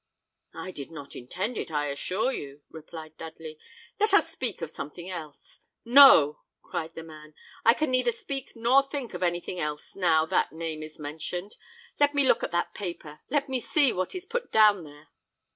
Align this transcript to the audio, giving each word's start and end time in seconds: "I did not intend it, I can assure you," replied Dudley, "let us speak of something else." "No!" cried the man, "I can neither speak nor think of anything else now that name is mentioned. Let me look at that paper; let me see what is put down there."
"I 0.55 0.71
did 0.71 0.89
not 0.89 1.15
intend 1.15 1.59
it, 1.59 1.69
I 1.69 1.85
can 1.85 1.93
assure 1.93 2.31
you," 2.31 2.63
replied 2.71 3.19
Dudley, 3.19 3.59
"let 3.99 4.15
us 4.15 4.27
speak 4.31 4.63
of 4.63 4.71
something 4.71 5.07
else." 5.11 5.59
"No!" 5.85 6.39
cried 6.63 6.95
the 6.95 7.03
man, 7.03 7.35
"I 7.63 7.75
can 7.75 7.91
neither 7.91 8.11
speak 8.11 8.53
nor 8.55 8.81
think 8.81 9.13
of 9.13 9.21
anything 9.21 9.59
else 9.59 9.95
now 9.95 10.25
that 10.25 10.53
name 10.53 10.81
is 10.81 10.97
mentioned. 10.97 11.55
Let 11.99 12.15
me 12.15 12.27
look 12.27 12.41
at 12.41 12.49
that 12.49 12.73
paper; 12.73 13.19
let 13.29 13.47
me 13.47 13.59
see 13.59 13.93
what 13.93 14.15
is 14.15 14.25
put 14.25 14.51
down 14.51 14.85
there." 14.85 15.09